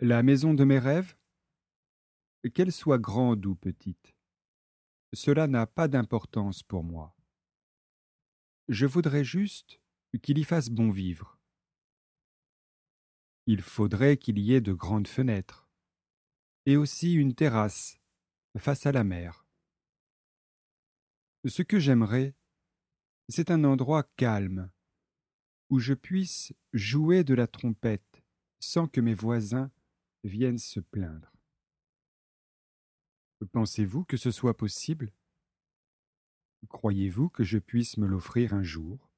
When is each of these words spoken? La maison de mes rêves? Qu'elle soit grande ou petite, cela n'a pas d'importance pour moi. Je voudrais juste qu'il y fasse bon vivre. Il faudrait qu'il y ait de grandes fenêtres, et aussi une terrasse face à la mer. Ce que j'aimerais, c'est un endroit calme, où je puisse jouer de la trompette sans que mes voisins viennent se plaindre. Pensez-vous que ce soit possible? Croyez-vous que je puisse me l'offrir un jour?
La 0.00 0.22
maison 0.22 0.54
de 0.54 0.64
mes 0.64 0.78
rêves? 0.78 1.14
Qu'elle 2.54 2.72
soit 2.72 2.98
grande 2.98 3.44
ou 3.44 3.54
petite, 3.54 4.14
cela 5.12 5.46
n'a 5.46 5.66
pas 5.66 5.88
d'importance 5.88 6.62
pour 6.62 6.84
moi. 6.84 7.14
Je 8.68 8.86
voudrais 8.86 9.24
juste 9.24 9.78
qu'il 10.22 10.38
y 10.38 10.44
fasse 10.44 10.70
bon 10.70 10.90
vivre. 10.90 11.38
Il 13.46 13.60
faudrait 13.60 14.16
qu'il 14.16 14.38
y 14.38 14.54
ait 14.54 14.62
de 14.62 14.72
grandes 14.72 15.08
fenêtres, 15.08 15.68
et 16.64 16.78
aussi 16.78 17.12
une 17.12 17.34
terrasse 17.34 18.00
face 18.56 18.86
à 18.86 18.92
la 18.92 19.04
mer. 19.04 19.44
Ce 21.44 21.60
que 21.60 21.78
j'aimerais, 21.78 22.34
c'est 23.28 23.50
un 23.50 23.64
endroit 23.64 24.04
calme, 24.16 24.70
où 25.72 25.78
je 25.78 25.94
puisse 25.94 26.52
jouer 26.74 27.24
de 27.24 27.32
la 27.32 27.46
trompette 27.46 28.22
sans 28.60 28.86
que 28.86 29.00
mes 29.00 29.14
voisins 29.14 29.70
viennent 30.22 30.58
se 30.58 30.80
plaindre. 30.80 31.32
Pensez-vous 33.52 34.04
que 34.04 34.18
ce 34.18 34.30
soit 34.30 34.54
possible? 34.54 35.14
Croyez-vous 36.68 37.30
que 37.30 37.42
je 37.42 37.56
puisse 37.56 37.96
me 37.96 38.06
l'offrir 38.06 38.52
un 38.52 38.62
jour? 38.62 39.11